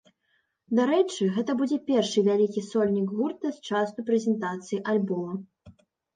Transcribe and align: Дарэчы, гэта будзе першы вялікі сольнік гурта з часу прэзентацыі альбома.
Дарэчы, 0.77 1.27
гэта 1.35 1.55
будзе 1.59 1.77
першы 1.89 2.19
вялікі 2.29 2.65
сольнік 2.71 3.07
гурта 3.19 3.47
з 3.59 3.71
часу 3.71 4.07
прэзентацыі 4.09 4.83
альбома. 4.97 5.33